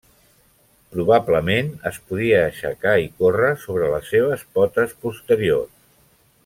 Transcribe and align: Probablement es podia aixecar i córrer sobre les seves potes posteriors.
Probablement 0.95 1.69
es 1.91 1.99
podia 2.13 2.41
aixecar 2.47 2.95
i 3.03 3.07
córrer 3.21 3.53
sobre 3.67 3.93
les 3.95 4.13
seves 4.15 4.47
potes 4.59 5.01
posteriors. 5.05 5.75